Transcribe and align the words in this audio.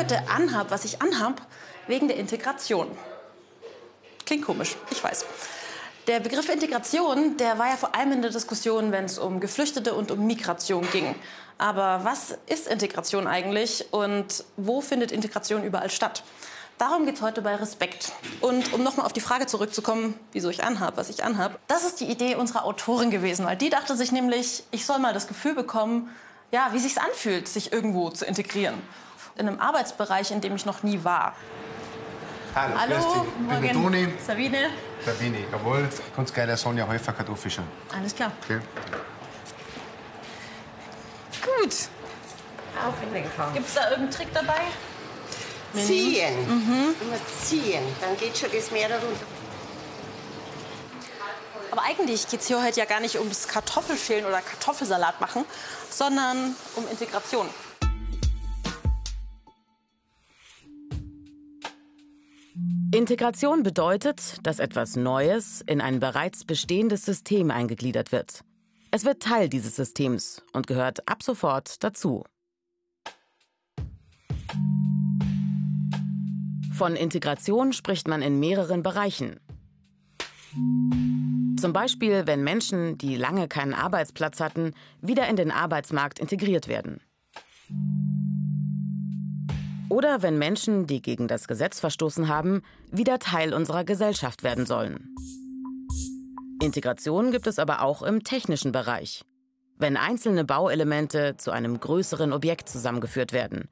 Heute 0.00 0.26
anhab, 0.30 0.70
was 0.70 0.86
ich 0.86 1.02
anhab? 1.02 1.42
Wegen 1.86 2.08
der 2.08 2.16
Integration. 2.16 2.90
Klingt 4.24 4.46
komisch, 4.46 4.74
ich 4.90 5.04
weiß. 5.04 5.26
Der 6.06 6.20
Begriff 6.20 6.48
Integration, 6.48 7.36
der 7.36 7.58
war 7.58 7.68
ja 7.68 7.76
vor 7.76 7.94
allem 7.94 8.12
in 8.12 8.22
der 8.22 8.30
Diskussion, 8.30 8.92
wenn 8.92 9.04
es 9.04 9.18
um 9.18 9.40
Geflüchtete 9.40 9.92
und 9.92 10.10
um 10.10 10.26
Migration 10.26 10.88
ging. 10.90 11.14
Aber 11.58 12.00
was 12.02 12.34
ist 12.46 12.66
Integration 12.66 13.26
eigentlich 13.26 13.92
und 13.92 14.42
wo 14.56 14.80
findet 14.80 15.12
Integration 15.12 15.64
überall 15.64 15.90
statt? 15.90 16.22
Darum 16.78 17.04
geht 17.04 17.16
es 17.16 17.20
heute 17.20 17.42
bei 17.42 17.56
Respekt. 17.56 18.12
Und 18.40 18.72
um 18.72 18.82
nochmal 18.82 19.04
auf 19.04 19.12
die 19.12 19.20
Frage 19.20 19.44
zurückzukommen, 19.44 20.18
wieso 20.32 20.48
ich 20.48 20.64
anhab, 20.64 20.96
was 20.96 21.10
ich 21.10 21.24
anhab, 21.24 21.58
das 21.68 21.84
ist 21.84 22.00
die 22.00 22.06
Idee 22.06 22.36
unserer 22.36 22.64
Autorin 22.64 23.10
gewesen. 23.10 23.44
Weil 23.44 23.58
die 23.58 23.68
dachte 23.68 23.94
sich 23.94 24.12
nämlich, 24.12 24.64
ich 24.70 24.86
soll 24.86 24.98
mal 24.98 25.12
das 25.12 25.28
Gefühl 25.28 25.54
bekommen, 25.54 26.08
ja, 26.52 26.70
wie 26.72 26.78
sich 26.78 26.98
anfühlt, 26.98 27.48
sich 27.48 27.70
irgendwo 27.70 28.08
zu 28.08 28.24
integrieren. 28.24 28.80
In 29.40 29.48
einem 29.48 29.58
Arbeitsbereich, 29.58 30.30
in 30.32 30.42
dem 30.42 30.54
ich 30.54 30.66
noch 30.66 30.82
nie 30.82 31.02
war. 31.02 31.34
Hallo, 32.54 32.74
Hallo, 32.78 32.94
grüß 32.94 33.04
dich. 33.14 33.54
Ich 33.54 33.60
bin. 33.60 33.82
Toni. 33.82 34.08
Sabine. 34.26 34.68
Sabine, 35.02 35.38
jawohl. 35.50 35.88
Ganz 36.14 36.34
geiler 36.34 36.58
Sonja 36.58 36.86
Häufer 36.86 37.14
Kartoffelschirm. 37.14 37.64
Alles 37.96 38.14
klar. 38.14 38.32
Okay. 38.44 38.60
Gut. 41.42 41.74
Auf 42.86 42.94
in 43.02 43.14
den 43.14 43.34
Kampf. 43.34 43.54
Gibt 43.54 43.66
es 43.66 43.74
da 43.74 43.84
irgendeinen 43.84 44.10
Trick 44.10 44.28
dabei? 44.34 44.60
Ziehen. 45.72 46.36
Immer 47.00 47.16
ziehen. 47.42 47.82
Dann 47.98 48.18
geht 48.18 48.36
schon 48.36 48.50
das 48.54 48.70
Meer 48.70 48.90
darunter. 48.90 49.24
Aber 51.70 51.82
eigentlich 51.82 52.28
geht 52.28 52.40
es 52.40 52.46
hier 52.46 52.62
heute 52.62 52.78
ja 52.78 52.84
gar 52.84 53.00
nicht 53.00 53.18
ums 53.18 53.48
Kartoffelschälen 53.48 54.26
oder 54.26 54.42
Kartoffelsalat 54.42 55.18
machen, 55.22 55.46
sondern 55.88 56.54
um 56.76 56.86
Integration. 56.90 57.48
Integration 62.92 63.62
bedeutet, 63.62 64.38
dass 64.42 64.58
etwas 64.58 64.96
Neues 64.96 65.60
in 65.60 65.80
ein 65.80 66.00
bereits 66.00 66.44
bestehendes 66.44 67.04
System 67.04 67.52
eingegliedert 67.52 68.10
wird. 68.10 68.40
Es 68.90 69.04
wird 69.04 69.22
Teil 69.22 69.48
dieses 69.48 69.76
Systems 69.76 70.42
und 70.52 70.66
gehört 70.66 71.08
ab 71.08 71.22
sofort 71.22 71.84
dazu. 71.84 72.24
Von 76.72 76.96
Integration 76.96 77.72
spricht 77.72 78.08
man 78.08 78.22
in 78.22 78.40
mehreren 78.40 78.82
Bereichen. 78.82 79.38
Zum 81.60 81.72
Beispiel, 81.72 82.26
wenn 82.26 82.42
Menschen, 82.42 82.98
die 82.98 83.14
lange 83.14 83.46
keinen 83.46 83.74
Arbeitsplatz 83.74 84.40
hatten, 84.40 84.74
wieder 85.00 85.28
in 85.28 85.36
den 85.36 85.52
Arbeitsmarkt 85.52 86.18
integriert 86.18 86.66
werden. 86.66 87.00
Oder 89.90 90.22
wenn 90.22 90.38
Menschen, 90.38 90.86
die 90.86 91.02
gegen 91.02 91.26
das 91.26 91.48
Gesetz 91.48 91.80
verstoßen 91.80 92.28
haben, 92.28 92.62
wieder 92.92 93.18
Teil 93.18 93.52
unserer 93.52 93.82
Gesellschaft 93.82 94.44
werden 94.44 94.64
sollen. 94.64 95.14
Integration 96.62 97.32
gibt 97.32 97.48
es 97.48 97.58
aber 97.58 97.82
auch 97.82 98.02
im 98.02 98.22
technischen 98.22 98.70
Bereich. 98.70 99.24
Wenn 99.78 99.96
einzelne 99.96 100.44
Bauelemente 100.44 101.36
zu 101.38 101.50
einem 101.50 101.80
größeren 101.80 102.32
Objekt 102.32 102.68
zusammengeführt 102.68 103.32
werden. 103.32 103.68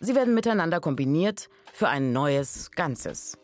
Sie 0.00 0.14
werden 0.14 0.34
miteinander 0.34 0.80
kombiniert 0.80 1.48
für 1.72 1.88
ein 1.88 2.12
neues 2.12 2.70
Ganzes. 2.72 3.38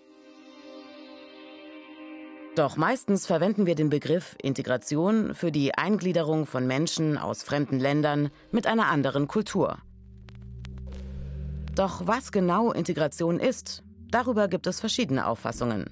Doch 2.54 2.76
meistens 2.76 3.26
verwenden 3.26 3.64
wir 3.64 3.76
den 3.76 3.88
Begriff 3.88 4.36
Integration 4.42 5.34
für 5.34 5.52
die 5.52 5.74
Eingliederung 5.74 6.44
von 6.44 6.66
Menschen 6.66 7.16
aus 7.16 7.42
fremden 7.44 7.78
Ländern 7.78 8.30
mit 8.50 8.66
einer 8.66 8.88
anderen 8.88 9.26
Kultur. 9.26 9.78
Doch 11.80 12.06
was 12.06 12.30
genau 12.30 12.72
Integration 12.72 13.40
ist, 13.40 13.82
darüber 14.10 14.48
gibt 14.48 14.66
es 14.66 14.80
verschiedene 14.80 15.26
Auffassungen. 15.26 15.86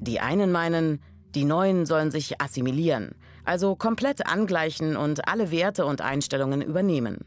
Die 0.00 0.18
einen 0.18 0.50
meinen, 0.50 1.02
die 1.34 1.44
Neuen 1.44 1.84
sollen 1.84 2.10
sich 2.10 2.40
assimilieren, 2.40 3.10
also 3.44 3.76
komplett 3.76 4.26
angleichen 4.26 4.96
und 4.96 5.28
alle 5.28 5.50
Werte 5.50 5.84
und 5.84 6.00
Einstellungen 6.00 6.62
übernehmen. 6.62 7.18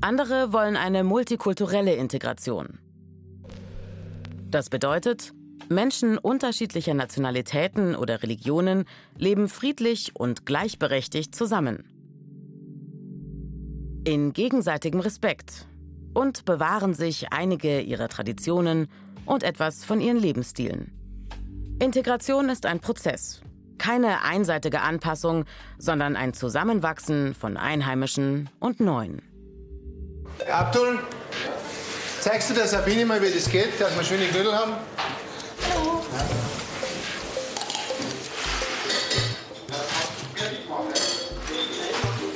Andere 0.00 0.52
wollen 0.52 0.76
eine 0.76 1.04
multikulturelle 1.04 1.94
Integration. 1.94 2.80
Das 4.50 4.70
bedeutet, 4.70 5.32
Menschen 5.68 6.18
unterschiedlicher 6.18 6.94
Nationalitäten 6.94 7.94
oder 7.94 8.24
Religionen 8.24 8.86
leben 9.16 9.48
friedlich 9.48 10.16
und 10.16 10.46
gleichberechtigt 10.46 11.32
zusammen. 11.32 11.95
In 14.06 14.32
gegenseitigem 14.32 15.00
Respekt 15.00 15.66
und 16.14 16.44
bewahren 16.44 16.94
sich 16.94 17.32
einige 17.32 17.80
ihrer 17.80 18.06
Traditionen 18.06 18.86
und 19.24 19.42
etwas 19.42 19.84
von 19.84 20.00
ihren 20.00 20.16
Lebensstilen. 20.16 20.92
Integration 21.80 22.48
ist 22.48 22.66
ein 22.66 22.78
Prozess, 22.78 23.40
keine 23.78 24.22
einseitige 24.22 24.82
Anpassung, 24.82 25.44
sondern 25.76 26.14
ein 26.14 26.34
Zusammenwachsen 26.34 27.34
von 27.34 27.56
Einheimischen 27.56 28.48
und 28.60 28.78
Neuen. 28.78 29.22
Abdul, 30.52 31.00
zeigst 32.20 32.50
du 32.50 32.54
der 32.54 32.68
Sabine 32.68 33.06
mal, 33.06 33.20
wie 33.20 33.32
das 33.32 33.50
geht, 33.50 33.80
dass 33.80 33.96
wir 33.96 34.04
schöne 34.04 34.26
Knödel 34.26 34.54
haben? 34.54 34.74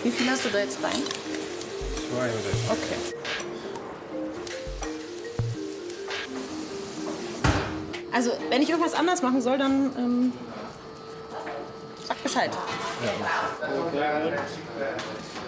Wie 0.02 0.10
viel 0.10 0.28
hast 0.28 0.44
du 0.44 0.48
da 0.48 0.58
jetzt 0.58 0.82
rein? 0.82 1.29
Zwei 2.10 2.28
oder 2.28 2.72
Okay. 2.72 2.96
Also, 8.12 8.32
wenn 8.48 8.62
ich 8.62 8.68
irgendwas 8.68 8.94
anders 8.94 9.22
machen 9.22 9.40
soll, 9.40 9.58
dann 9.58 9.92
ähm, 9.96 10.32
sag 12.06 12.20
Bescheid. 12.22 12.50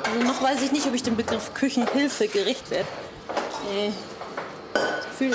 Also 0.05 0.23
noch 0.25 0.43
weiß 0.43 0.62
ich 0.62 0.71
nicht, 0.71 0.87
ob 0.87 0.95
ich 0.95 1.03
dem 1.03 1.17
Begriff 1.17 1.53
Küchenhilfe 1.55 2.28
gerecht 2.28 2.71
werde. 2.71 2.89
Äh, 3.75 3.91
Gefühl, 5.11 5.34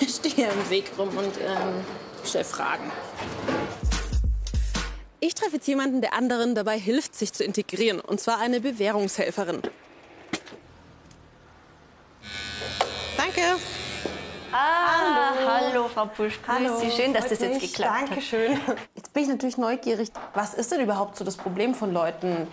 ich 0.00 0.14
stehe 0.14 0.48
im 0.48 0.70
Weg 0.70 0.92
rum 0.96 1.08
und 1.08 1.36
ähm, 1.38 1.84
stelle 2.24 2.44
Fragen. 2.44 2.90
Ich 5.20 5.34
treffe 5.34 5.56
jetzt 5.56 5.66
jemanden, 5.66 6.00
der 6.00 6.14
anderen 6.14 6.54
dabei 6.54 6.78
hilft, 6.78 7.16
sich 7.16 7.32
zu 7.32 7.42
integrieren. 7.42 8.00
Und 8.00 8.20
zwar 8.20 8.38
eine 8.38 8.60
Bewährungshelferin. 8.60 9.62
Danke. 13.38 13.62
Ah, 14.52 15.32
hallo. 15.46 15.88
Frau 15.88 16.06
Pusch, 16.06 16.40
grüß 16.42 16.80
Sie. 16.80 16.90
Schön, 16.90 17.12
dass 17.12 17.28
das 17.28 17.40
jetzt 17.40 17.60
geklappt 17.60 17.92
hat. 17.92 18.10
Dankeschön. 18.10 18.58
Jetzt 18.94 19.12
bin 19.12 19.22
ich 19.22 19.28
natürlich 19.28 19.58
neugierig. 19.58 20.08
Was 20.34 20.54
ist 20.54 20.72
denn 20.72 20.80
überhaupt 20.80 21.16
so 21.16 21.24
das 21.24 21.36
Problem 21.36 21.74
von 21.74 21.92
Leuten, 21.92 22.48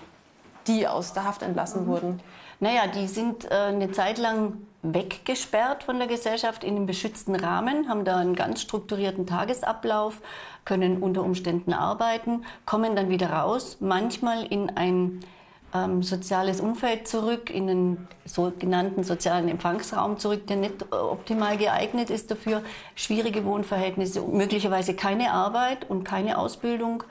die 0.67 0.87
aus 0.87 1.13
der 1.13 1.23
Haft 1.23 1.41
entlassen 1.41 1.87
wurden? 1.87 2.21
Naja, 2.59 2.87
die 2.87 3.07
sind 3.07 3.45
äh, 3.45 3.53
eine 3.53 3.91
Zeit 3.91 4.17
lang 4.17 4.65
weggesperrt 4.81 5.83
von 5.83 5.97
der 5.97 6.07
Gesellschaft 6.07 6.63
in 6.63 6.75
einem 6.75 6.85
beschützten 6.85 7.35
Rahmen, 7.35 7.89
haben 7.89 8.05
da 8.05 8.17
einen 8.17 8.35
ganz 8.35 8.61
strukturierten 8.61 9.25
Tagesablauf, 9.25 10.21
können 10.63 11.01
unter 11.01 11.23
Umständen 11.23 11.73
arbeiten, 11.73 12.45
kommen 12.65 12.95
dann 12.95 13.09
wieder 13.09 13.31
raus, 13.31 13.77
manchmal 13.79 14.45
in 14.45 14.75
ein 14.77 15.21
ähm, 15.75 16.03
soziales 16.03 16.61
Umfeld 16.61 17.07
zurück, 17.07 17.49
in 17.49 17.69
einen 17.69 18.07
sogenannten 18.23 19.03
sozialen 19.03 19.49
Empfangsraum 19.49 20.17
zurück, 20.17 20.47
der 20.47 20.57
nicht 20.57 20.81
äh, 20.83 20.95
optimal 20.95 21.57
geeignet 21.57 22.09
ist 22.09 22.31
dafür. 22.31 22.61
Schwierige 22.95 23.43
Wohnverhältnisse, 23.45 24.21
möglicherweise 24.21 24.93
keine 24.93 25.31
Arbeit 25.31 25.89
und 25.89 26.03
keine 26.03 26.37
Ausbildung, 26.37 27.03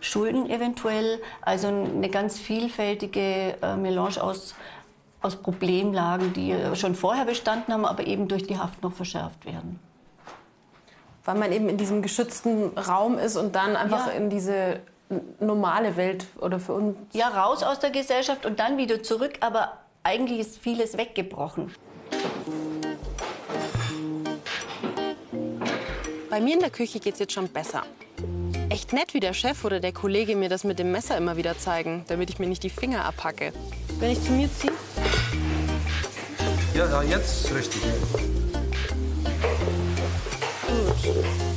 Schulden 0.00 0.48
eventuell. 0.50 1.20
Also 1.42 1.68
eine 1.68 2.08
ganz 2.08 2.38
vielfältige 2.38 3.56
äh, 3.62 3.76
Melange 3.76 4.22
aus, 4.22 4.54
aus 5.22 5.36
Problemlagen, 5.36 6.32
die 6.32 6.52
äh, 6.52 6.74
schon 6.76 6.94
vorher 6.94 7.24
bestanden 7.24 7.72
haben, 7.72 7.84
aber 7.84 8.06
eben 8.06 8.26
durch 8.28 8.46
die 8.46 8.58
Haft 8.58 8.82
noch 8.82 8.92
verschärft 8.92 9.44
werden. 9.44 9.78
Weil 11.24 11.36
man 11.36 11.52
eben 11.52 11.68
in 11.68 11.76
diesem 11.76 12.00
geschützten 12.00 12.78
Raum 12.78 13.18
ist 13.18 13.36
und 13.36 13.54
dann 13.54 13.76
einfach 13.76 14.06
Ja. 14.06 14.12
in 14.12 14.30
diese 14.30 14.80
normale 15.40 15.96
Welt 15.96 16.26
oder 16.40 16.60
für 16.60 16.74
uns. 16.74 16.96
Ja, 17.12 17.28
raus 17.28 17.62
aus 17.62 17.78
der 17.78 17.90
Gesellschaft 17.90 18.44
und 18.46 18.60
dann 18.60 18.76
wieder 18.76 19.02
zurück, 19.02 19.34
aber 19.40 19.78
eigentlich 20.02 20.40
ist 20.40 20.58
vieles 20.58 20.96
weggebrochen. 20.96 21.74
Bei 26.30 26.40
mir 26.40 26.54
in 26.54 26.60
der 26.60 26.70
Küche 26.70 27.00
geht 27.00 27.14
es 27.14 27.20
jetzt 27.20 27.32
schon 27.32 27.48
besser. 27.48 27.82
Echt 28.70 28.92
nett, 28.92 29.14
wie 29.14 29.20
der 29.20 29.32
Chef 29.32 29.64
oder 29.64 29.80
der 29.80 29.92
Kollege 29.92 30.36
mir 30.36 30.48
das 30.48 30.62
mit 30.62 30.78
dem 30.78 30.92
Messer 30.92 31.16
immer 31.16 31.36
wieder 31.36 31.58
zeigen, 31.58 32.04
damit 32.08 32.28
ich 32.28 32.38
mir 32.38 32.46
nicht 32.46 32.62
die 32.62 32.70
Finger 32.70 33.04
abhacke. 33.04 33.52
Wenn 33.98 34.10
ich 34.10 34.22
zu 34.22 34.32
mir 34.32 34.48
ziehe? 34.52 34.72
Ja, 36.74 36.86
ja, 36.86 37.02
jetzt 37.02 37.52
richtig. 37.54 37.82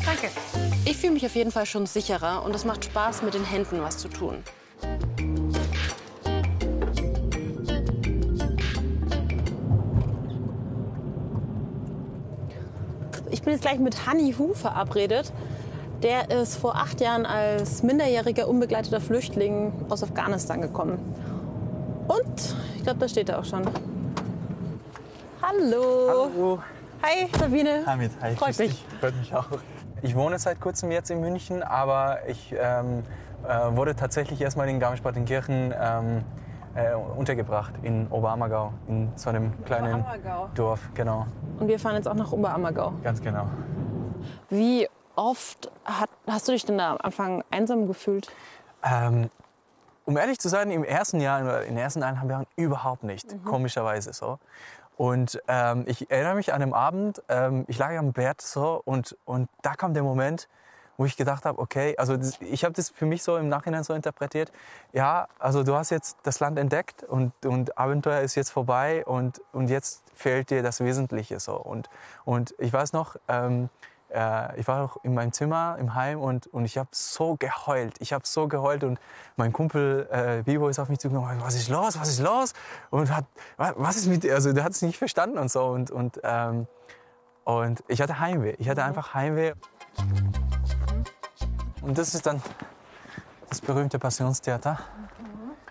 Danke. 0.06 0.30
Ich 0.83 0.98
fühle 0.98 1.13
mich 1.13 1.25
auf 1.25 1.36
jeden 1.36 1.51
Fall 1.51 1.66
schon 1.66 1.86
sicherer 1.86 2.44
und 2.44 2.56
es 2.56 2.66
macht 2.66 2.86
Spaß, 2.86 3.22
mit 3.22 3.36
den 3.36 3.45
Händen 3.45 3.81
was 3.81 3.98
zu 3.98 4.07
tun. 4.07 4.44
Ich 13.30 13.44
bin 13.44 13.54
jetzt 13.54 13.62
gleich 13.62 13.80
mit 13.80 14.06
Hanni 14.07 14.33
Hu 14.33 14.54
verabredet. 14.54 15.31
Der 16.01 16.31
ist 16.31 16.57
vor 16.57 16.75
acht 16.75 17.00
Jahren 17.00 17.28
als 17.28 17.83
minderjähriger 17.83 18.48
unbegleiteter 18.48 19.01
Flüchtling 19.01 19.72
aus 19.89 20.04
Afghanistan 20.04 20.62
gekommen. 20.62 20.98
Und 22.07 22.56
ich 22.75 22.83
glaube, 22.83 23.00
da 23.00 23.07
steht 23.07 23.30
er 23.30 23.39
auch 23.39 23.45
schon. 23.45 23.63
Hallo. 25.42 26.31
Hallo. 26.33 26.60
Hi, 27.04 27.28
Sabine. 27.39 27.83
Hamid, 27.86 28.12
hi. 28.19 28.36
Freut 28.36 28.57
mich. 28.57 28.83
Freut 29.00 29.16
mich 29.16 29.33
auch. 29.33 29.48
Ich 30.03 30.15
wohne 30.15 30.39
seit 30.39 30.59
kurzem 30.59 30.92
jetzt 30.92 31.12
in 31.12 31.19
München, 31.21 31.62
aber 31.62 32.27
ich 32.27 32.56
ähm, 32.57 33.03
äh, 33.48 33.75
wurde 33.75 33.95
tatsächlich 33.95 34.42
erstmal 34.42 34.68
in 34.68 34.80
Garmisch-Partenkirchen 34.80 35.74
ähm, 35.80 36.24
äh, 36.74 36.95
untergebracht, 36.95 37.74
in 37.83 38.07
Oberammergau, 38.07 38.74
in 38.88 39.12
so 39.15 39.30
einem 39.30 39.63
kleinen. 39.65 40.03
Dorf. 40.56 40.80
Genau, 40.95 41.27
Und 41.59 41.68
wir 41.68 41.77
fahren 41.80 41.95
jetzt 41.95 42.07
auch 42.07 42.15
nach 42.15 42.31
Oberammergau. 42.31 42.94
ganz 43.03 43.21
genau. 43.21 43.45
Wie 44.50 44.88
oft 45.15 45.71
hat, 45.86 46.09
hast 46.27 46.47
du 46.47 46.54
dich 46.54 46.65
denn 46.65 46.80
da 46.80 46.92
am 46.94 46.97
Anfang 47.01 47.44
einsam 47.51 47.88
gefühlt? 47.88 48.31
Ähm, 48.83 49.30
um 50.06 50.18
ehrlich 50.18 50.39
zu 50.39 50.50
sein, 50.50 50.71
im 50.71 50.83
ersten 50.83 51.19
Jahr, 51.21 51.62
in 51.62 51.75
den 51.75 51.77
ersten 51.77 52.01
eineinhalb 52.01 52.30
Jahren 52.30 52.47
überhaupt 52.56 53.04
nicht, 53.04 53.27
komischerweise 53.45 54.13
so. 54.13 54.39
Und 54.98 55.42
ähm, 55.48 55.84
ich 55.88 56.12
erinnere 56.12 56.36
mich 56.36 56.54
an 56.54 56.62
einem 56.62 56.74
Abend, 56.74 57.24
ähm, 57.30 57.66
ich 57.68 57.78
lag 57.78 57.98
am 57.98 58.14
Bett 58.14 58.42
so 58.42 58.82
und, 58.86 59.18
und 59.26 59.50
da 59.62 59.74
kam 59.74 59.94
der 59.94 60.04
Moment, 60.04 60.48
wo 60.98 61.06
ich 61.06 61.18
gedacht 61.18 61.46
habe, 61.46 61.58
okay, 61.60 61.96
also 61.98 62.16
das, 62.16 62.40
ich 62.42 62.64
habe 62.64 62.74
das 62.74 62.90
für 62.90 63.08
mich 63.08 63.24
so 63.24 63.36
im 63.38 63.50
Nachhinein 63.50 63.84
so 63.84 63.94
interpretiert, 63.94 64.52
ja, 64.94 65.28
also 65.40 65.64
du 65.64 65.76
hast 65.76 65.90
jetzt 65.90 66.18
das 66.24 66.40
Land 66.40 66.60
entdeckt 66.60 67.04
und, 67.04 67.34
und 67.46 67.78
Abenteuer 67.78 68.22
ist 68.22 68.36
jetzt 68.36 68.52
vorbei 68.52 69.04
und, 69.06 69.42
und 69.52 69.70
jetzt 69.70 70.04
fehlt 70.14 70.52
dir 70.52 70.62
das 70.62 70.80
Wesentliche 70.80 71.40
so. 71.40 71.56
Und, 71.56 71.90
und 72.24 72.54
ich 72.60 72.72
weiß 72.72 72.94
noch, 72.94 73.16
ähm, 73.28 73.70
äh, 74.13 74.60
ich 74.60 74.68
war 74.68 74.84
auch 74.84 74.98
in 75.04 75.13
meinem 75.13 75.31
Zimmer 75.31 75.78
im 75.80 75.96
Heim 75.96 76.19
und, 76.19 76.48
und 76.48 76.66
ich 76.66 76.78
habe 76.78 76.90
so 76.92 77.36
geheult. 77.38 77.96
Ich 78.00 78.13
habe 78.13 78.25
so 78.28 78.48
geheult 78.48 78.84
und 78.84 79.00
mein 79.38 79.52
Kumpel 79.54 80.08
äh, 80.12 80.44
Bibo 80.44 80.68
ist 80.69 80.80
auf 80.80 80.90
mich 80.90 81.00
zugekommen. 81.00 81.42
Was 81.42 81.56
ist 81.56 81.69
los? 81.69 82.00
Was 82.00 82.10
ist 82.10 82.19
los? 82.19 82.54
Und 82.90 83.16
hat, 83.16 83.25
"Wa- 83.58 83.74
was 83.78 83.96
ist 83.98 84.08
mit 84.08 84.24
dir? 84.24 84.36
Also 84.36 84.54
der 84.54 84.63
hat 84.63 84.72
es 84.74 84.81
nicht 84.81 84.98
verstanden 84.98 85.38
und 85.38 85.50
so 85.52 85.66
und 85.66 85.92
und 85.92 86.19
ähm, 86.24 86.68
und 87.44 87.84
ich 87.88 88.02
hatte 88.02 88.19
Heimweh. 88.19 88.56
Ich 88.60 88.69
hatte 88.69 88.84
einfach 88.84 89.13
Heimweh. 89.13 89.54
Und 91.81 91.98
das 91.98 92.14
ist 92.14 92.25
dann 92.25 92.42
das 93.50 93.62
berühmte 93.62 93.98
Passionstheater. 94.00 94.78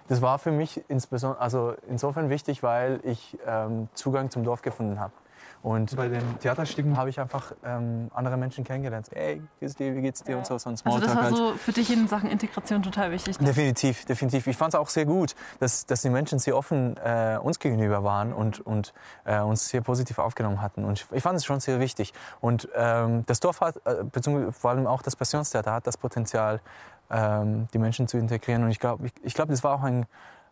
Das 0.08 0.20
war 0.20 0.40
für 0.40 0.50
mich 0.50 0.82
insbesondere, 0.88 1.40
also 1.40 1.74
insofern 1.88 2.30
wichtig, 2.30 2.64
weil 2.64 2.98
ich 3.04 3.38
ähm, 3.46 3.88
Zugang 3.94 4.28
zum 4.30 4.42
Dorf 4.42 4.60
gefunden 4.62 4.98
habe. 4.98 5.12
Und 5.62 5.94
bei 5.94 6.08
den 6.08 6.38
Theaterstücken 6.38 6.96
habe 6.96 7.10
ich 7.10 7.20
einfach 7.20 7.52
ähm, 7.64 8.10
andere 8.14 8.38
Menschen 8.38 8.64
kennengelernt. 8.64 9.08
Hey, 9.12 9.42
wie 9.42 9.60
geht's 9.60 9.76
dir, 9.76 9.94
wie 9.94 10.00
geht's 10.00 10.22
dir 10.22 10.38
und 10.38 10.46
so, 10.46 10.56
so 10.56 10.70
ein 10.70 10.76
Also 10.84 10.98
das 11.00 11.14
war 11.14 11.24
halt. 11.24 11.36
so 11.36 11.52
für 11.52 11.72
dich 11.72 11.92
in 11.92 12.08
Sachen 12.08 12.30
Integration 12.30 12.82
total 12.82 13.10
wichtig. 13.10 13.36
Definitiv, 13.36 14.06
definitiv. 14.06 14.46
Ich 14.46 14.56
fand 14.56 14.72
es 14.72 14.80
auch 14.80 14.88
sehr 14.88 15.04
gut, 15.04 15.34
dass, 15.58 15.84
dass 15.84 16.00
die 16.00 16.08
Menschen 16.08 16.38
sehr 16.38 16.56
offen 16.56 16.96
äh, 16.96 17.38
uns 17.42 17.58
gegenüber 17.58 18.02
waren 18.04 18.32
und, 18.32 18.60
und 18.60 18.94
äh, 19.24 19.40
uns 19.40 19.68
sehr 19.68 19.82
positiv 19.82 20.18
aufgenommen 20.18 20.62
hatten. 20.62 20.84
Und 20.84 21.00
ich, 21.00 21.06
ich 21.12 21.22
fand 21.22 21.36
es 21.36 21.44
schon 21.44 21.60
sehr 21.60 21.78
wichtig. 21.78 22.14
Und 22.40 22.68
ähm, 22.74 23.24
das 23.26 23.40
Dorf 23.40 23.60
hat, 23.60 23.76
äh, 23.84 24.02
beziehungsweise 24.02 24.52
vor 24.52 24.70
allem 24.70 24.86
auch 24.86 25.02
das 25.02 25.14
Passionstheater 25.14 25.72
hat 25.72 25.86
das 25.86 25.98
Potenzial, 25.98 26.60
ähm, 27.10 27.68
die 27.74 27.78
Menschen 27.78 28.08
zu 28.08 28.16
integrieren. 28.16 28.64
Und 28.64 28.70
ich 28.70 28.78
glaube, 28.78 29.06
ich, 29.06 29.12
ich 29.22 29.34
glaub, 29.34 29.48
das 29.48 29.62
war 29.62 29.74
auch 29.74 29.82
ein, 29.82 30.06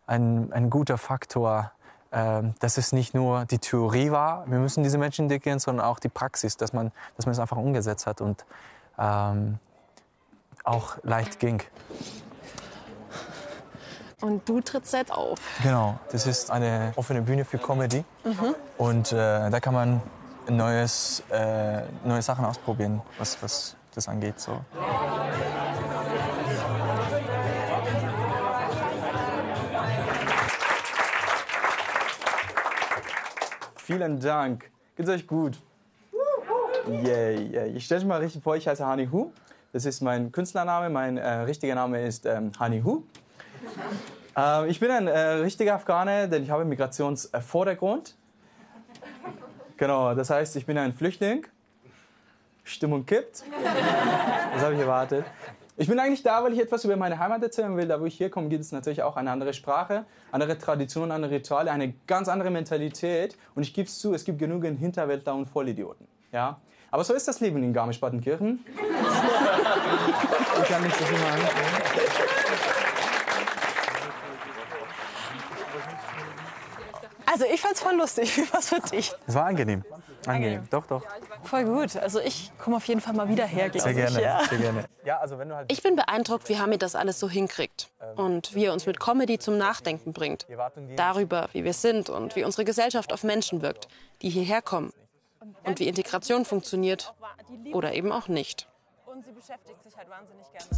ein, 0.05 0.53
ein 0.53 0.69
guter 0.69 0.99
Faktor, 0.99 1.71
dass 2.11 2.77
es 2.77 2.91
nicht 2.91 3.13
nur 3.13 3.45
die 3.45 3.59
Theorie 3.59 4.09
war, 4.11 4.49
wir 4.49 4.57
müssen 4.57 4.83
diese 4.83 4.97
Menschen 4.97 5.25
integrieren, 5.25 5.59
sondern 5.59 5.85
auch 5.85 5.99
die 5.99 6.09
Praxis, 6.09 6.57
dass 6.57 6.73
man, 6.73 6.91
dass 7.15 7.25
man 7.27 7.33
es 7.33 7.39
einfach 7.39 7.57
umgesetzt 7.57 8.07
hat 8.07 8.19
und 8.21 8.45
ähm, 8.97 9.59
auch 10.63 10.97
leicht 11.03 11.39
ging. 11.39 11.61
Und 14.21 14.47
du 14.49 14.59
trittst 14.59 14.93
jetzt 14.93 15.11
auf. 15.13 15.39
Genau, 15.63 15.97
das 16.11 16.27
ist 16.27 16.51
eine 16.51 16.91
offene 16.95 17.21
Bühne 17.21 17.45
für 17.45 17.57
Comedy. 17.57 18.03
Und 18.77 19.11
äh, 19.11 19.49
da 19.49 19.59
kann 19.59 19.73
man 19.73 20.01
neues, 20.49 21.23
äh, 21.29 21.83
neue 22.03 22.21
Sachen 22.21 22.43
ausprobieren, 22.43 23.01
was, 23.17 23.41
was 23.41 23.75
das 23.95 24.07
angeht. 24.07 24.39
So. 24.39 24.59
Vielen 33.89 34.19
Dank. 34.19 34.69
Geht's 34.95 35.09
euch 35.09 35.25
gut? 35.25 35.57
Yay, 36.87 37.47
yay. 37.47 37.71
Ich 37.71 37.85
stelle 37.85 38.01
mich 38.01 38.07
mal 38.07 38.19
richtig 38.19 38.43
vor, 38.43 38.55
ich 38.55 38.67
heiße 38.67 38.85
Hani 38.85 39.07
Hu. 39.07 39.31
Das 39.73 39.83
ist 39.83 40.01
mein 40.01 40.31
Künstlername. 40.31 40.91
Mein 40.91 41.17
äh, 41.17 41.27
richtiger 41.27 41.73
Name 41.73 42.05
ist 42.05 42.27
ähm, 42.27 42.51
Hani 42.59 42.83
Hu. 42.83 43.01
Ähm, 44.37 44.69
ich 44.69 44.79
bin 44.79 44.91
ein 44.91 45.07
äh, 45.07 45.19
richtiger 45.41 45.73
Afghaner, 45.73 46.27
denn 46.27 46.43
ich 46.43 46.51
habe 46.51 46.65
Migrationsvordergrund. 46.65 48.15
Genau, 49.77 50.13
das 50.13 50.29
heißt, 50.29 50.55
ich 50.57 50.67
bin 50.67 50.77
ein 50.77 50.93
Flüchtling. 50.93 51.47
Stimmung 52.63 53.07
kippt. 53.07 53.43
Das 54.53 54.63
habe 54.65 54.75
ich 54.75 54.81
erwartet. 54.81 55.25
Ich 55.81 55.87
bin 55.87 55.97
eigentlich 55.97 56.23
da, 56.23 56.43
weil 56.43 56.51
ich 56.51 56.59
etwas 56.59 56.83
über 56.83 56.97
meine 56.97 57.17
Heimat 57.19 57.41
erzählen 57.41 57.75
will. 57.77 57.87
Da, 57.87 58.01
wo 58.01 58.05
ich 58.05 58.19
herkomme, 58.19 58.49
gibt 58.49 58.65
es 58.65 58.73
natürlich 58.73 59.01
auch 59.01 59.15
eine 59.15 59.31
andere 59.31 59.53
Sprache, 59.53 60.03
andere 60.29 60.57
Traditionen, 60.57 61.13
andere 61.13 61.31
Rituale, 61.35 61.71
eine 61.71 61.93
ganz 62.05 62.27
andere 62.27 62.49
Mentalität. 62.49 63.37
Und 63.55 63.63
ich 63.63 63.73
gebe 63.73 63.87
es 63.87 63.97
zu, 63.97 64.13
es 64.13 64.25
gibt 64.25 64.39
genügend 64.39 64.77
Hinterwäldler 64.77 65.35
und 65.35 65.45
Vollidioten. 65.45 66.05
Ja? 66.33 66.59
Aber 66.91 67.05
so 67.05 67.13
ist 67.13 67.29
das 67.29 67.39
Leben 67.39 67.63
in 67.63 67.71
Garmisch-Partenkirchen. 67.71 68.59
ich 70.61 70.67
kann 70.67 70.83
nicht 70.83 70.97
so 70.97 71.05
viel 71.05 71.17
machen. 71.17 71.47
Also 77.25 77.45
ich 77.53 77.61
fand's 77.61 77.79
voll 77.81 77.95
lustig. 77.95 78.35
Wie 78.37 78.53
war's 78.53 78.69
für 78.69 78.79
dich? 78.81 79.13
Es 79.27 79.35
war 79.35 79.45
angenehm. 79.45 79.83
Angenehm, 80.25 80.63
doch, 80.69 80.85
doch. 80.85 81.03
Voll 81.43 81.63
gut. 81.63 81.95
Also 81.95 82.19
ich 82.19 82.51
komme 82.57 82.75
auf 82.75 82.85
jeden 82.85 82.99
Fall 82.99 83.13
mal 83.13 83.29
wieder 83.29 83.45
her, 83.45 83.69
glaube 83.69 83.93
Sehr 83.93 84.07
ich. 84.07 84.13
gerne, 84.13 84.21
Ja. 84.21 84.43
sehr 84.49 84.57
gerne. 84.57 84.83
Ja, 85.09 85.17
also 85.17 85.39
wenn 85.39 85.49
du 85.49 85.55
halt 85.55 85.71
Ich 85.71 85.81
bin 85.81 85.95
beeindruckt, 85.95 86.49
wie 86.49 86.59
Hamid 86.59 86.83
das 86.83 86.93
alles 86.93 87.19
so 87.19 87.27
hinkriegt. 87.27 87.89
Und 88.15 88.53
wie 88.53 88.65
er 88.65 88.73
uns 88.73 88.85
mit 88.85 88.99
Comedy 88.99 89.39
zum 89.39 89.57
Nachdenken 89.57 90.13
bringt. 90.13 90.45
Darüber, 90.97 91.49
wie 91.51 91.63
wir 91.63 91.73
sind 91.73 92.11
und 92.11 92.35
wie 92.35 92.43
unsere 92.43 92.63
Gesellschaft 92.63 93.11
auf 93.11 93.23
Menschen 93.23 93.63
wirkt, 93.63 93.87
die 94.21 94.29
hierher 94.29 94.61
kommen. 94.61 94.93
Und 95.63 95.79
wie 95.79 95.87
Integration 95.87 96.45
funktioniert. 96.45 97.15
Oder 97.73 97.95
eben 97.95 98.11
auch 98.11 98.27
nicht. 98.27 98.67
Und 99.07 99.25
sie 99.25 99.31
beschäftigt 99.31 99.81
sich 99.81 99.97
halt 99.97 100.11
wahnsinnig 100.11 100.45
gerne. 100.51 100.69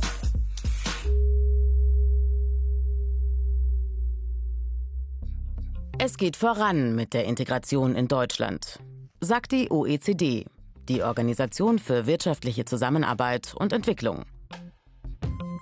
Es 6.00 6.16
geht 6.16 6.38
voran 6.38 6.96
mit 6.96 7.14
der 7.14 7.26
Integration 7.26 7.96
in 7.98 8.08
Deutschland, 8.08 8.80
sagt 9.20 9.52
die 9.52 9.70
OECD, 9.70 10.46
die 10.92 11.04
Organisation 11.04 11.80
für 11.80 12.06
wirtschaftliche 12.06 12.66
Zusammenarbeit 12.66 13.54
und 13.56 13.72
Entwicklung. 13.72 14.26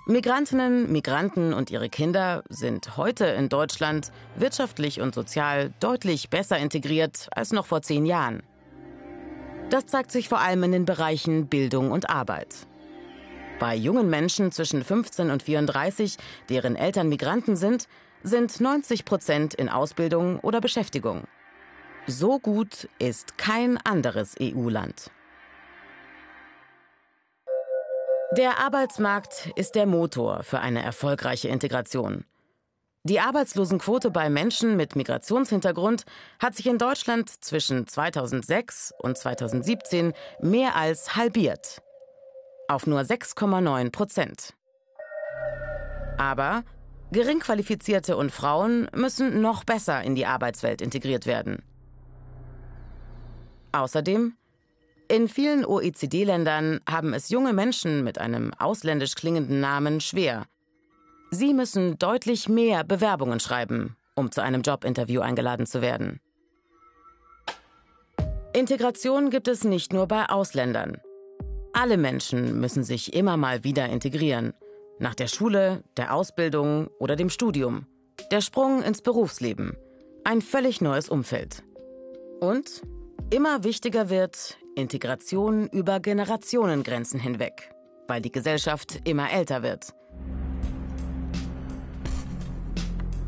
Migrantinnen, 0.06 0.90
Migranten 0.90 1.54
und 1.54 1.70
ihre 1.70 1.88
Kinder 1.88 2.42
sind 2.48 2.96
heute 2.96 3.26
in 3.26 3.48
Deutschland 3.48 4.10
wirtschaftlich 4.34 5.00
und 5.00 5.14
sozial 5.14 5.72
deutlich 5.78 6.30
besser 6.30 6.58
integriert 6.58 7.28
als 7.30 7.52
noch 7.52 7.66
vor 7.66 7.80
zehn 7.82 8.06
Jahren. 8.06 8.42
Das 9.68 9.86
zeigt 9.86 10.10
sich 10.10 10.28
vor 10.28 10.40
allem 10.40 10.64
in 10.64 10.72
den 10.72 10.84
Bereichen 10.84 11.46
Bildung 11.46 11.92
und 11.92 12.10
Arbeit. 12.10 12.66
Bei 13.60 13.76
jungen 13.76 14.10
Menschen 14.10 14.50
zwischen 14.50 14.82
15 14.82 15.30
und 15.30 15.44
34, 15.44 16.16
deren 16.48 16.74
Eltern 16.74 17.08
Migranten 17.08 17.54
sind, 17.54 17.86
sind 18.24 18.60
90 18.60 19.04
Prozent 19.04 19.54
in 19.54 19.68
Ausbildung 19.68 20.40
oder 20.40 20.60
Beschäftigung. 20.60 21.22
So 22.08 22.40
gut 22.40 22.88
ist 22.98 23.38
kein 23.38 23.76
anderes 23.76 24.34
EU-Land. 24.40 25.12
Der 28.36 28.60
Arbeitsmarkt 28.60 29.50
ist 29.56 29.74
der 29.74 29.86
Motor 29.86 30.44
für 30.44 30.60
eine 30.60 30.84
erfolgreiche 30.84 31.48
Integration. 31.48 32.24
Die 33.02 33.18
Arbeitslosenquote 33.18 34.12
bei 34.12 34.30
Menschen 34.30 34.76
mit 34.76 34.94
Migrationshintergrund 34.94 36.04
hat 36.38 36.54
sich 36.54 36.68
in 36.68 36.78
Deutschland 36.78 37.28
zwischen 37.42 37.88
2006 37.88 38.94
und 39.02 39.18
2017 39.18 40.12
mehr 40.40 40.76
als 40.76 41.16
halbiert. 41.16 41.82
Auf 42.68 42.86
nur 42.86 43.00
6,9 43.00 43.90
Prozent. 43.90 44.54
Aber 46.16 46.62
Geringqualifizierte 47.10 48.16
und 48.16 48.30
Frauen 48.30 48.88
müssen 48.94 49.40
noch 49.40 49.64
besser 49.64 50.02
in 50.02 50.14
die 50.14 50.26
Arbeitswelt 50.26 50.80
integriert 50.80 51.26
werden. 51.26 51.64
Außerdem, 53.72 54.36
in 55.10 55.26
vielen 55.26 55.64
OECD-Ländern 55.64 56.78
haben 56.88 57.14
es 57.14 57.30
junge 57.30 57.52
Menschen 57.52 58.04
mit 58.04 58.18
einem 58.18 58.52
ausländisch 58.58 59.16
klingenden 59.16 59.60
Namen 59.60 60.00
schwer. 60.00 60.44
Sie 61.32 61.52
müssen 61.52 61.98
deutlich 61.98 62.48
mehr 62.48 62.84
Bewerbungen 62.84 63.40
schreiben, 63.40 63.96
um 64.14 64.30
zu 64.30 64.40
einem 64.40 64.62
Jobinterview 64.62 65.20
eingeladen 65.20 65.66
zu 65.66 65.82
werden. 65.82 66.20
Integration 68.52 69.30
gibt 69.30 69.48
es 69.48 69.64
nicht 69.64 69.92
nur 69.92 70.06
bei 70.06 70.28
Ausländern. 70.28 70.98
Alle 71.72 71.96
Menschen 71.96 72.60
müssen 72.60 72.84
sich 72.84 73.12
immer 73.12 73.36
mal 73.36 73.64
wieder 73.64 73.88
integrieren. 73.88 74.54
Nach 75.00 75.16
der 75.16 75.28
Schule, 75.28 75.82
der 75.96 76.14
Ausbildung 76.14 76.88
oder 77.00 77.16
dem 77.16 77.30
Studium. 77.30 77.86
Der 78.30 78.40
Sprung 78.40 78.82
ins 78.82 79.02
Berufsleben. 79.02 79.76
Ein 80.22 80.40
völlig 80.40 80.80
neues 80.80 81.08
Umfeld. 81.08 81.64
Und 82.40 82.82
immer 83.30 83.64
wichtiger 83.64 84.08
wird 84.08 84.56
Integration 84.80 85.68
über 85.68 86.00
Generationengrenzen 86.00 87.20
hinweg, 87.20 87.70
weil 88.08 88.20
die 88.20 88.32
Gesellschaft 88.32 89.00
immer 89.04 89.30
älter 89.30 89.62
wird. 89.62 89.94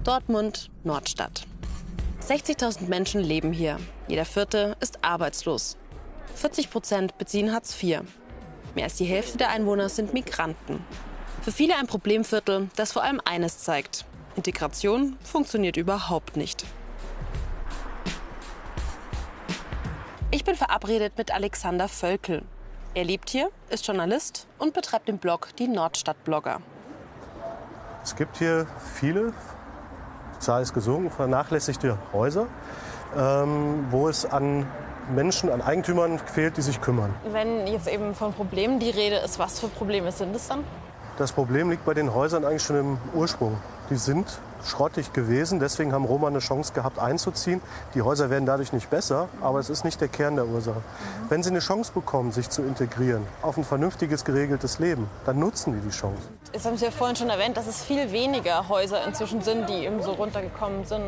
Dortmund, 0.04 0.70
Nordstadt. 0.82 1.46
60.000 2.26 2.88
Menschen 2.88 3.20
leben 3.20 3.52
hier. 3.52 3.78
Jeder 4.08 4.24
vierte 4.24 4.76
ist 4.80 5.04
arbeitslos. 5.04 5.76
40 6.34 6.70
Prozent 6.70 7.18
beziehen 7.18 7.52
Hartz 7.52 7.80
IV. 7.80 8.00
Mehr 8.74 8.84
als 8.84 8.96
die 8.96 9.04
Hälfte 9.04 9.38
der 9.38 9.50
Einwohner 9.50 9.88
sind 9.88 10.12
Migranten. 10.12 10.84
Für 11.42 11.52
viele 11.52 11.76
ein 11.76 11.86
Problemviertel, 11.86 12.68
das 12.76 12.92
vor 12.92 13.02
allem 13.02 13.20
eines 13.24 13.58
zeigt. 13.58 14.06
Integration 14.36 15.16
funktioniert 15.22 15.76
überhaupt 15.76 16.36
nicht. 16.36 16.64
Ich 20.34 20.44
bin 20.44 20.54
verabredet 20.54 21.18
mit 21.18 21.30
Alexander 21.30 21.88
Völkel. 21.88 22.40
Er 22.94 23.04
lebt 23.04 23.28
hier, 23.28 23.50
ist 23.68 23.86
Journalist 23.86 24.46
und 24.58 24.72
betreibt 24.72 25.06
den 25.06 25.18
Blog 25.18 25.48
Die 25.58 25.68
Nordstadt-Blogger. 25.68 26.62
Es 28.02 28.16
gibt 28.16 28.38
hier 28.38 28.66
viele, 28.94 29.34
die 30.34 30.38
Zahl 30.38 30.62
ist 30.62 30.72
gesunken, 30.72 31.10
vernachlässigte 31.10 31.98
Häuser, 32.14 32.46
ähm, 33.14 33.88
wo 33.90 34.08
es 34.08 34.24
an 34.24 34.66
Menschen, 35.14 35.50
an 35.50 35.60
Eigentümern 35.60 36.18
fehlt, 36.18 36.56
die 36.56 36.62
sich 36.62 36.80
kümmern. 36.80 37.14
Wenn 37.30 37.66
jetzt 37.66 37.86
eben 37.86 38.14
von 38.14 38.32
Problemen 38.32 38.78
die 38.78 38.88
Rede 38.88 39.16
ist, 39.16 39.38
was 39.38 39.60
für 39.60 39.68
Probleme 39.68 40.12
sind 40.12 40.34
es 40.34 40.48
dann? 40.48 40.64
Das 41.18 41.30
Problem 41.30 41.68
liegt 41.68 41.84
bei 41.84 41.92
den 41.92 42.14
Häusern 42.14 42.46
eigentlich 42.46 42.62
schon 42.62 42.76
im 42.76 42.98
Ursprung. 43.12 43.58
Die 43.90 43.96
sind 43.96 44.40
schrottig 44.64 45.12
gewesen, 45.12 45.60
deswegen 45.60 45.92
haben 45.92 46.04
Roma 46.04 46.28
eine 46.28 46.38
Chance 46.38 46.72
gehabt 46.72 46.98
einzuziehen. 46.98 47.60
Die 47.94 48.02
Häuser 48.02 48.30
werden 48.30 48.46
dadurch 48.46 48.72
nicht 48.72 48.90
besser, 48.90 49.28
aber 49.40 49.58
es 49.58 49.70
ist 49.70 49.84
nicht 49.84 50.00
der 50.00 50.08
Kern 50.08 50.36
der 50.36 50.46
Ursache. 50.46 50.82
Wenn 51.28 51.42
sie 51.42 51.50
eine 51.50 51.60
Chance 51.60 51.92
bekommen, 51.92 52.32
sich 52.32 52.50
zu 52.50 52.62
integrieren, 52.62 53.26
auf 53.42 53.56
ein 53.56 53.64
vernünftiges, 53.64 54.24
geregeltes 54.24 54.78
Leben, 54.78 55.08
dann 55.24 55.38
nutzen 55.38 55.74
die 55.74 55.80
die 55.80 55.94
Chance. 55.94 56.22
Jetzt 56.52 56.66
haben 56.66 56.76
Sie 56.76 56.84
ja 56.84 56.90
vorhin 56.90 57.16
schon 57.16 57.30
erwähnt, 57.30 57.56
dass 57.56 57.66
es 57.66 57.82
viel 57.82 58.12
weniger 58.12 58.68
Häuser 58.68 59.02
inzwischen 59.06 59.40
sind, 59.40 59.70
die 59.70 59.86
eben 59.86 60.02
so 60.02 60.12
runtergekommen 60.12 60.84
sind. 60.84 61.02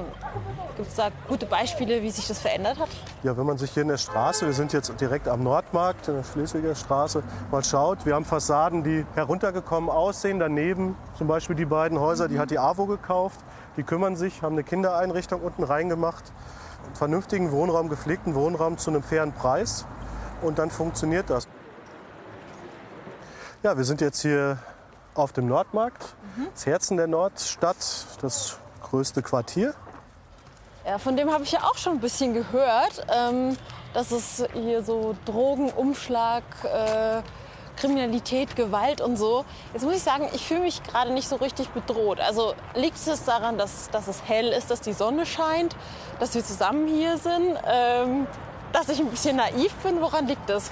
Gibt 0.76 0.88
es 0.88 0.94
da 0.96 1.10
gute 1.28 1.44
Beispiele, 1.44 2.00
wie 2.00 2.10
sich 2.10 2.26
das 2.26 2.38
verändert 2.38 2.78
hat? 2.78 2.88
Ja, 3.22 3.36
wenn 3.36 3.44
man 3.44 3.58
sich 3.58 3.70
hier 3.72 3.82
in 3.82 3.88
der 3.88 3.98
Straße, 3.98 4.46
wir 4.46 4.54
sind 4.54 4.72
jetzt 4.72 4.98
direkt 5.00 5.28
am 5.28 5.42
Nordmarkt, 5.42 6.08
in 6.08 6.14
der 6.14 6.24
Schleswiger 6.24 6.74
Straße, 6.74 7.22
mal 7.50 7.62
schaut, 7.62 8.06
wir 8.06 8.14
haben 8.14 8.24
Fassaden, 8.24 8.82
die 8.84 9.04
heruntergekommen 9.14 9.90
aussehen. 9.90 10.38
Daneben 10.38 10.96
zum 11.18 11.26
Beispiel 11.26 11.54
die 11.54 11.66
beiden 11.66 12.00
Häuser, 12.00 12.26
die 12.26 12.38
hat 12.38 12.50
die 12.50 12.58
AWO 12.58 12.86
gekauft. 12.86 13.38
Die 13.76 13.82
kümmern 13.82 14.16
sich, 14.16 14.42
haben 14.42 14.54
eine 14.54 14.64
Kindereinrichtung 14.64 15.40
unten 15.40 15.64
reingemacht. 15.64 16.24
Einen 16.84 16.94
vernünftigen 16.94 17.50
Wohnraum, 17.50 17.88
gepflegten 17.88 18.34
Wohnraum 18.34 18.78
zu 18.78 18.90
einem 18.90 19.02
fairen 19.02 19.32
Preis. 19.32 19.86
Und 20.42 20.58
dann 20.58 20.70
funktioniert 20.70 21.30
das. 21.30 21.48
Ja, 23.62 23.76
wir 23.76 23.84
sind 23.84 24.00
jetzt 24.00 24.20
hier 24.20 24.58
auf 25.14 25.32
dem 25.32 25.46
Nordmarkt, 25.46 26.14
das 26.52 26.66
Herzen 26.66 26.96
der 26.96 27.06
Nordstadt, 27.06 27.76
das 28.20 28.58
größte 28.82 29.22
Quartier. 29.22 29.74
Ja, 30.86 30.98
von 30.98 31.16
dem 31.16 31.32
habe 31.32 31.44
ich 31.44 31.52
ja 31.52 31.60
auch 31.62 31.76
schon 31.76 31.94
ein 31.94 32.00
bisschen 32.00 32.34
gehört, 32.34 33.06
ähm, 33.08 33.56
dass 33.94 34.10
es 34.10 34.44
hier 34.52 34.82
so 34.82 35.16
Drogenumschlag, 35.24 36.42
äh, 36.64 37.22
Kriminalität, 37.76 38.56
Gewalt 38.56 39.00
und 39.00 39.16
so. 39.16 39.44
Jetzt 39.72 39.84
muss 39.84 39.94
ich 39.94 40.02
sagen, 40.02 40.28
ich 40.34 40.46
fühle 40.46 40.60
mich 40.60 40.82
gerade 40.82 41.12
nicht 41.12 41.28
so 41.28 41.36
richtig 41.36 41.68
bedroht. 41.70 42.20
Also 42.20 42.54
liegt 42.74 42.96
es 42.96 43.24
daran, 43.24 43.58
dass, 43.58 43.90
dass 43.90 44.08
es 44.08 44.22
hell 44.26 44.48
ist, 44.48 44.70
dass 44.70 44.80
die 44.80 44.92
Sonne 44.92 45.26
scheint, 45.26 45.76
dass 46.20 46.34
wir 46.34 46.44
zusammen 46.44 46.86
hier 46.88 47.18
sind, 47.18 47.56
ähm, 47.66 48.26
dass 48.72 48.88
ich 48.88 49.00
ein 49.00 49.08
bisschen 49.08 49.36
naiv 49.36 49.72
bin? 49.82 50.00
Woran 50.00 50.26
liegt 50.26 50.48
das? 50.48 50.70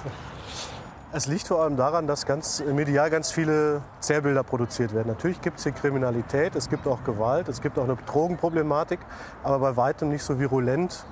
Es 1.14 1.26
liegt 1.26 1.46
vor 1.46 1.60
allem 1.60 1.76
daran, 1.76 2.06
dass 2.06 2.24
ganz 2.24 2.64
medial 2.64 3.10
ganz 3.10 3.30
viele 3.30 3.82
Zerrbilder 4.00 4.42
produziert 4.42 4.94
werden. 4.94 5.08
Natürlich 5.08 5.42
gibt 5.42 5.58
es 5.58 5.64
hier 5.64 5.72
Kriminalität, 5.72 6.56
es 6.56 6.70
gibt 6.70 6.86
auch 6.88 7.04
Gewalt, 7.04 7.48
es 7.48 7.60
gibt 7.60 7.78
auch 7.78 7.84
eine 7.84 7.96
Drogenproblematik, 8.06 8.98
aber 9.42 9.58
bei 9.58 9.76
weitem 9.76 10.08
nicht 10.08 10.24
so 10.24 10.38
virulent 10.38 11.04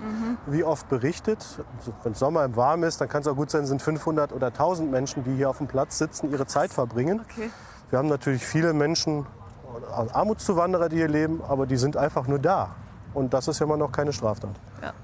wie 0.46 0.64
oft 0.64 0.88
berichtet. 0.88 1.44
Also, 1.78 1.92
Wenn 2.02 2.12
es 2.12 2.18
Sommer 2.18 2.46
im 2.46 2.56
Warm 2.56 2.82
ist, 2.84 3.02
dann 3.02 3.10
kann 3.10 3.20
es 3.20 3.28
auch 3.28 3.36
gut 3.36 3.50
sein, 3.50 3.64
es 3.64 3.68
sind 3.68 3.82
500 3.82 4.32
oder 4.32 4.46
1000 4.46 4.90
Menschen, 4.90 5.22
die 5.22 5.34
hier 5.34 5.50
auf 5.50 5.58
dem 5.58 5.66
Platz 5.66 5.98
sitzen, 5.98 6.32
ihre 6.32 6.46
Zeit 6.46 6.72
verbringen. 6.72 7.20
Wir 7.90 7.98
haben 7.98 8.08
natürlich 8.08 8.46
viele 8.46 8.72
Menschen, 8.72 9.26
Armutszuwanderer, 10.14 10.88
die 10.88 10.96
hier 10.96 11.08
leben, 11.08 11.42
aber 11.46 11.66
die 11.66 11.76
sind 11.76 11.98
einfach 11.98 12.26
nur 12.26 12.38
da. 12.38 12.70
Und 13.12 13.34
das 13.34 13.48
ist 13.48 13.58
ja 13.58 13.66
immer 13.66 13.76
noch 13.76 13.92
keine 13.92 14.14
Straftat. 14.14 14.50
Ja, 14.80 14.94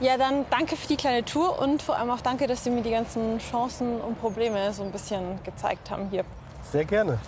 dann 0.00 0.46
danke 0.50 0.76
für 0.76 0.86
die 0.88 0.96
kleine 0.96 1.24
Tour 1.24 1.58
und 1.58 1.82
vor 1.82 1.96
allem 1.96 2.10
auch 2.10 2.20
danke, 2.20 2.46
dass 2.46 2.64
Sie 2.64 2.70
mir 2.70 2.82
die 2.82 2.90
ganzen 2.90 3.38
Chancen 3.38 4.00
und 4.00 4.20
Probleme 4.20 4.72
so 4.72 4.82
ein 4.82 4.92
bisschen 4.92 5.42
gezeigt 5.44 5.90
haben 5.90 6.08
hier. 6.10 6.24
Sehr 6.72 6.84
gerne. 6.84 7.18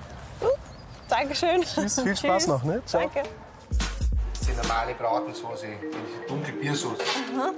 Dankeschön. 1.08 1.62
Tschüss, 1.62 2.00
viel 2.00 2.16
Spaß 2.22 2.48
noch, 2.48 2.64
ne? 2.64 2.82
Ciao. 2.84 3.02
Danke. 3.02 3.22
Das 3.70 4.40
ist 4.40 4.50
die 4.50 4.56
normale 4.56 4.94
Bratensoße, 4.94 5.66
die 5.66 6.28
dunkle 6.28 6.52
Biersoße. 6.54 7.02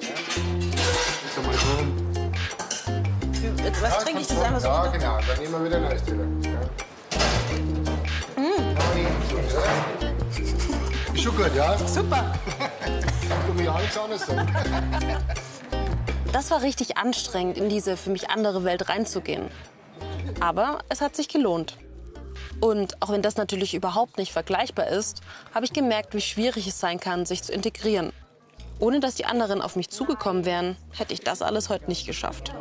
Jetzt 0.01 1.39
einmal 1.39 1.55
so. 1.55 1.69
Was 3.81 3.99
trinke 4.05 4.21
ich 4.21 4.27
das 4.27 4.41
einmal 4.41 4.61
so? 4.61 4.69
Ja, 4.69 4.83
runter? 4.83 4.99
genau. 4.99 5.19
Dann 5.27 5.39
nehmen 5.39 5.53
wir 5.53 5.65
wieder 5.65 5.77
ein 5.77 5.85
Eistüller. 5.87 6.25
Ja. 6.43 6.61
Mm. 8.43 8.77
Ist 11.15 11.23
schon 11.23 11.37
gut, 11.37 11.55
ja? 11.55 11.79
Super. 11.79 12.33
Das 16.33 16.51
war 16.51 16.63
richtig 16.63 16.97
anstrengend, 16.97 17.59
in 17.59 17.69
diese 17.69 17.97
für 17.97 18.11
mich 18.11 18.31
andere 18.31 18.65
Welt 18.65 18.89
reinzugehen. 18.89 19.49
Aber 20.41 20.81
es 20.89 21.01
hat 21.01 21.17
sich 21.17 21.29
gelohnt. 21.29 21.77
Und 22.61 23.01
auch 23.03 23.11
wenn 23.11 23.23
das 23.23 23.37
natürlich 23.37 23.75
überhaupt 23.75 24.19
nicht 24.19 24.33
vergleichbar 24.33 24.89
ist, 24.89 25.23
habe 25.55 25.65
ich 25.65 25.73
gemerkt, 25.73 26.15
wie 26.15 26.21
schwierig 26.21 26.67
es 26.67 26.81
sein 26.81 27.01
kann, 27.01 27.27
sich 27.27 27.43
zu 27.43 27.53
integrieren. 27.53 28.13
Ohne 28.81 29.01
dass 29.01 29.15
die 29.17 29.25
anderen 29.25 29.61
auf 29.63 29.77
mich 29.77 29.91
zugekommen 29.91 30.45
wären, 30.45 30.77
hätte 30.97 31.13
ich 31.13 31.21
das 31.21 31.43
alles 31.43 31.69
heute 31.69 31.87
nicht 31.87 32.07
geschafft. 32.07 32.53